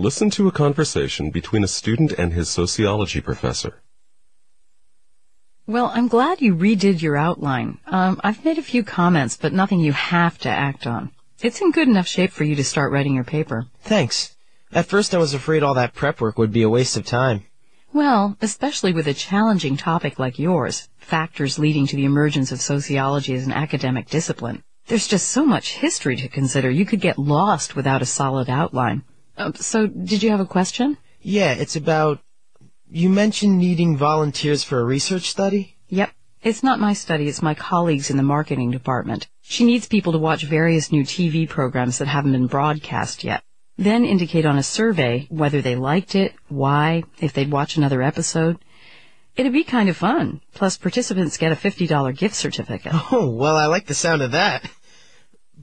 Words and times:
Listen 0.00 0.30
to 0.30 0.46
a 0.46 0.52
conversation 0.52 1.32
between 1.32 1.64
a 1.64 1.66
student 1.66 2.12
and 2.12 2.32
his 2.32 2.48
sociology 2.48 3.20
professor. 3.20 3.82
Well, 5.66 5.90
I'm 5.92 6.06
glad 6.06 6.40
you 6.40 6.54
redid 6.54 7.02
your 7.02 7.16
outline. 7.16 7.78
Um, 7.84 8.20
I've 8.22 8.44
made 8.44 8.58
a 8.58 8.62
few 8.62 8.84
comments, 8.84 9.36
but 9.36 9.52
nothing 9.52 9.80
you 9.80 9.90
have 9.90 10.38
to 10.38 10.48
act 10.48 10.86
on. 10.86 11.10
It's 11.40 11.60
in 11.60 11.72
good 11.72 11.88
enough 11.88 12.06
shape 12.06 12.30
for 12.30 12.44
you 12.44 12.54
to 12.54 12.62
start 12.62 12.92
writing 12.92 13.16
your 13.16 13.24
paper. 13.24 13.66
Thanks. 13.80 14.36
At 14.70 14.86
first 14.86 15.16
I 15.16 15.18
was 15.18 15.34
afraid 15.34 15.64
all 15.64 15.74
that 15.74 15.94
prep 15.94 16.20
work 16.20 16.38
would 16.38 16.52
be 16.52 16.62
a 16.62 16.68
waste 16.68 16.96
of 16.96 17.04
time. 17.04 17.46
Well, 17.92 18.36
especially 18.40 18.92
with 18.92 19.08
a 19.08 19.14
challenging 19.14 19.76
topic 19.76 20.16
like 20.16 20.38
yours, 20.38 20.88
factors 20.98 21.58
leading 21.58 21.88
to 21.88 21.96
the 21.96 22.04
emergence 22.04 22.52
of 22.52 22.60
sociology 22.60 23.34
as 23.34 23.46
an 23.46 23.52
academic 23.52 24.08
discipline. 24.08 24.62
There's 24.86 25.08
just 25.08 25.28
so 25.28 25.44
much 25.44 25.78
history 25.78 26.14
to 26.18 26.28
consider, 26.28 26.70
you 26.70 26.86
could 26.86 27.00
get 27.00 27.18
lost 27.18 27.74
without 27.74 28.00
a 28.00 28.06
solid 28.06 28.48
outline. 28.48 29.02
Uh, 29.38 29.52
so, 29.54 29.86
did 29.86 30.22
you 30.22 30.30
have 30.30 30.40
a 30.40 30.46
question? 30.46 30.98
Yeah, 31.22 31.52
it's 31.52 31.76
about... 31.76 32.20
You 32.90 33.08
mentioned 33.08 33.58
needing 33.58 33.96
volunteers 33.96 34.64
for 34.64 34.80
a 34.80 34.84
research 34.84 35.30
study? 35.30 35.76
Yep. 35.88 36.10
It's 36.42 36.62
not 36.62 36.80
my 36.80 36.92
study, 36.92 37.28
it's 37.28 37.42
my 37.42 37.54
colleagues 37.54 38.10
in 38.10 38.16
the 38.16 38.22
marketing 38.22 38.70
department. 38.70 39.28
She 39.42 39.64
needs 39.64 39.86
people 39.86 40.12
to 40.12 40.18
watch 40.18 40.44
various 40.44 40.90
new 40.90 41.02
TV 41.02 41.48
programs 41.48 41.98
that 41.98 42.08
haven't 42.08 42.32
been 42.32 42.46
broadcast 42.46 43.24
yet. 43.24 43.42
Then 43.76 44.04
indicate 44.04 44.46
on 44.46 44.58
a 44.58 44.62
survey 44.62 45.26
whether 45.30 45.62
they 45.62 45.76
liked 45.76 46.14
it, 46.14 46.34
why, 46.48 47.04
if 47.20 47.32
they'd 47.32 47.50
watch 47.50 47.76
another 47.76 48.02
episode. 48.02 48.58
It'd 49.36 49.52
be 49.52 49.64
kind 49.64 49.88
of 49.88 49.96
fun. 49.96 50.40
Plus, 50.52 50.76
participants 50.76 51.36
get 51.36 51.52
a 51.52 51.56
$50 51.56 52.16
gift 52.16 52.34
certificate. 52.34 52.92
Oh, 53.12 53.30
well, 53.30 53.56
I 53.56 53.66
like 53.66 53.86
the 53.86 53.94
sound 53.94 54.22
of 54.22 54.32
that. 54.32 54.68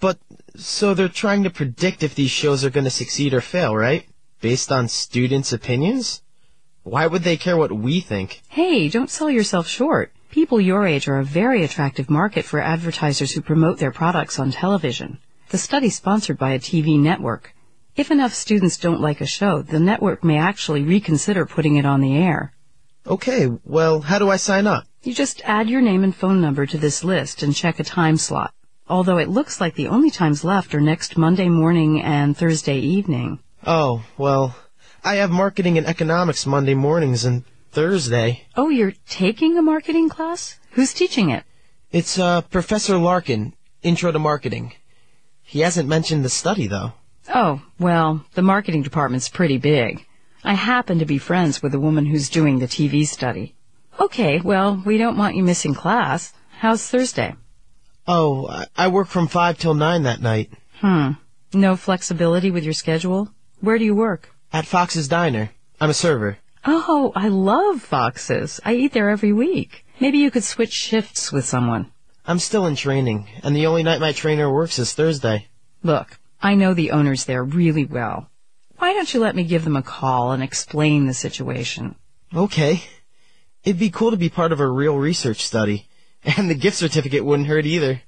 But, 0.00 0.18
so 0.58 0.92
they're 0.92 1.08
trying 1.08 1.44
to 1.44 1.50
predict 1.50 2.02
if 2.02 2.14
these 2.14 2.30
shows 2.30 2.64
are 2.64 2.70
going 2.70 2.84
to 2.84 2.90
succeed 2.90 3.32
or 3.32 3.40
fail, 3.40 3.76
right? 3.76 4.06
Based 4.40 4.70
on 4.72 4.88
students' 4.88 5.52
opinions? 5.52 6.22
Why 6.82 7.06
would 7.06 7.22
they 7.22 7.36
care 7.36 7.56
what 7.56 7.72
we 7.72 8.00
think? 8.00 8.42
Hey, 8.48 8.88
don't 8.88 9.10
sell 9.10 9.30
yourself 9.30 9.68
short. 9.68 10.12
People 10.30 10.60
your 10.60 10.86
age 10.86 11.08
are 11.08 11.18
a 11.18 11.24
very 11.24 11.64
attractive 11.64 12.10
market 12.10 12.44
for 12.44 12.60
advertisers 12.60 13.32
who 13.32 13.40
promote 13.40 13.78
their 13.78 13.92
products 13.92 14.38
on 14.38 14.50
television. 14.50 15.18
The 15.50 15.58
study's 15.58 15.96
sponsored 15.96 16.38
by 16.38 16.50
a 16.50 16.58
TV 16.58 16.98
network. 16.98 17.54
If 17.96 18.10
enough 18.10 18.34
students 18.34 18.76
don't 18.76 19.00
like 19.00 19.20
a 19.20 19.26
show, 19.26 19.62
the 19.62 19.80
network 19.80 20.22
may 20.22 20.38
actually 20.38 20.82
reconsider 20.82 21.46
putting 21.46 21.76
it 21.76 21.86
on 21.86 22.00
the 22.00 22.16
air. 22.16 22.52
Okay, 23.06 23.48
well, 23.64 24.00
how 24.00 24.18
do 24.18 24.28
I 24.28 24.36
sign 24.36 24.66
up? 24.66 24.84
You 25.02 25.14
just 25.14 25.40
add 25.44 25.70
your 25.70 25.80
name 25.80 26.04
and 26.04 26.14
phone 26.14 26.40
number 26.40 26.66
to 26.66 26.78
this 26.78 27.02
list 27.02 27.42
and 27.42 27.54
check 27.54 27.80
a 27.80 27.84
time 27.84 28.18
slot. 28.18 28.52
Although 28.88 29.18
it 29.18 29.28
looks 29.28 29.60
like 29.60 29.74
the 29.74 29.88
only 29.88 30.10
times 30.10 30.44
left 30.44 30.74
are 30.74 30.80
next 30.80 31.18
Monday 31.18 31.48
morning 31.48 32.00
and 32.00 32.36
Thursday 32.36 32.78
evening. 32.78 33.38
Oh, 33.66 34.02
well, 34.16 34.56
I 35.04 35.16
have 35.16 35.30
marketing 35.30 35.76
and 35.76 35.86
economics 35.86 36.46
Monday 36.46 36.74
mornings 36.74 37.24
and 37.24 37.44
Thursday. 37.70 38.46
Oh, 38.56 38.70
you're 38.70 38.94
taking 39.08 39.58
a 39.58 39.62
marketing 39.62 40.08
class? 40.08 40.58
Who's 40.70 40.94
teaching 40.94 41.28
it? 41.30 41.44
It's, 41.92 42.18
uh, 42.18 42.40
Professor 42.42 42.96
Larkin, 42.96 43.54
Intro 43.82 44.10
to 44.10 44.18
Marketing. 44.18 44.72
He 45.42 45.60
hasn't 45.60 45.88
mentioned 45.88 46.24
the 46.24 46.30
study, 46.30 46.66
though. 46.66 46.92
Oh, 47.34 47.60
well, 47.78 48.24
the 48.34 48.42
marketing 48.42 48.82
department's 48.82 49.28
pretty 49.28 49.58
big. 49.58 50.06
I 50.44 50.54
happen 50.54 50.98
to 50.98 51.04
be 51.04 51.18
friends 51.18 51.62
with 51.62 51.72
the 51.72 51.80
woman 51.80 52.06
who's 52.06 52.30
doing 52.30 52.58
the 52.58 52.66
TV 52.66 53.06
study. 53.06 53.54
Okay, 54.00 54.40
well, 54.40 54.82
we 54.86 54.96
don't 54.96 55.18
want 55.18 55.36
you 55.36 55.42
missing 55.42 55.74
class. 55.74 56.32
How's 56.60 56.88
Thursday? 56.88 57.34
Oh, 58.08 58.64
I- 58.74 58.88
work 58.88 59.08
from 59.08 59.28
5 59.28 59.58
till 59.58 59.74
9 59.74 60.02
that 60.04 60.22
night. 60.22 60.50
Hmm. 60.80 61.10
No 61.52 61.76
flexibility 61.76 62.50
with 62.50 62.64
your 62.64 62.72
schedule? 62.72 63.28
Where 63.60 63.78
do 63.78 63.84
you 63.84 63.94
work? 63.94 64.30
At 64.50 64.66
Fox's 64.66 65.08
Diner. 65.08 65.50
I'm 65.78 65.90
a 65.90 65.94
server. 65.94 66.38
Oh, 66.64 67.12
I 67.14 67.28
love 67.28 67.82
Fox's. 67.82 68.60
I 68.64 68.74
eat 68.74 68.92
there 68.94 69.10
every 69.10 69.32
week. 69.32 69.84
Maybe 70.00 70.18
you 70.18 70.30
could 70.30 70.44
switch 70.44 70.72
shifts 70.72 71.30
with 71.30 71.44
someone. 71.44 71.92
I'm 72.26 72.38
still 72.38 72.64
in 72.66 72.76
training, 72.76 73.28
and 73.42 73.54
the 73.54 73.66
only 73.66 73.82
night 73.82 74.00
my 74.00 74.12
trainer 74.12 74.50
works 74.50 74.78
is 74.78 74.92
Thursday. 74.94 75.48
Look, 75.82 76.18
I 76.42 76.54
know 76.54 76.72
the 76.72 76.90
owners 76.92 77.26
there 77.26 77.44
really 77.44 77.84
well. 77.84 78.30
Why 78.78 78.94
don't 78.94 79.12
you 79.12 79.20
let 79.20 79.36
me 79.36 79.44
give 79.44 79.64
them 79.64 79.76
a 79.76 79.82
call 79.82 80.32
and 80.32 80.42
explain 80.42 81.06
the 81.06 81.14
situation? 81.14 81.94
Okay. 82.34 82.84
It'd 83.64 83.78
be 83.78 83.90
cool 83.90 84.12
to 84.12 84.16
be 84.16 84.28
part 84.30 84.52
of 84.52 84.60
a 84.60 84.66
real 84.66 84.96
research 84.96 85.44
study. 85.44 85.84
And 86.36 86.50
the 86.50 86.54
gift 86.54 86.76
certificate 86.76 87.24
wouldn't 87.24 87.48
hurt 87.48 87.64
either. 87.64 88.02